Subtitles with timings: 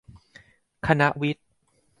[0.87, 1.45] คณะวิทย์